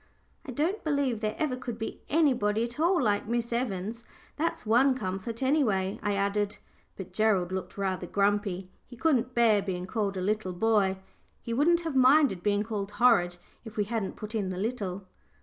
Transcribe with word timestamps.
"I 0.47 0.51
don't 0.51 0.83
believe 0.83 1.19
there 1.19 1.35
ever 1.37 1.55
could 1.55 1.77
be 1.77 2.01
anybody 2.09 2.63
at 2.63 2.79
all 2.79 2.99
like 2.99 3.27
Miss 3.27 3.53
Evans 3.53 4.03
that's 4.35 4.65
one 4.65 4.95
comfort, 4.95 5.43
any 5.43 5.63
way," 5.63 5.99
I 6.01 6.15
added. 6.15 6.57
But 6.97 7.13
Gerald 7.13 7.51
looked 7.51 7.77
rather 7.77 8.07
grumpy: 8.07 8.71
he 8.87 8.97
couldn't 8.97 9.35
bear 9.35 9.61
being 9.61 9.85
called 9.85 10.17
a 10.17 10.21
"little 10.21 10.53
boy" 10.53 10.97
he 11.43 11.53
wouldn't 11.53 11.81
have 11.81 11.95
minded 11.95 12.41
being 12.41 12.63
called 12.63 12.93
"horrid" 12.93 13.37
if 13.63 13.77
we 13.77 13.83
hadn't 13.83 14.15
put 14.15 14.33
in 14.33 14.49
the 14.49 14.57
"little." 14.57 15.05